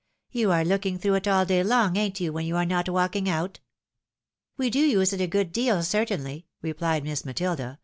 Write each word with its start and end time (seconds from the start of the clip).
You 0.31 0.51
are 0.51 0.65
looking 0.65 0.97
through 0.97 1.13
it 1.13 1.27
all 1.27 1.45
day 1.45 1.63
long, 1.63 1.95
ain't 1.95 2.19
you, 2.19 2.33
when 2.33 2.47
you 2.47 2.55
are 2.55 2.65
not 2.65 2.89
walking 2.89 3.29
out?"" 3.29 3.59
We 4.57 4.71
do 4.71 4.79
use 4.79 5.13
it 5.13 5.21
a 5.21 5.27
good 5.27 5.51
deal, 5.51 5.83
certainly," 5.83 6.47
replied 6.63 7.03
Miss 7.03 7.23
Matilda, 7.23 7.33
136 7.35 7.35
THE 7.35 7.43
WIDOW 7.43 7.63
MARRIED. 7.67 7.77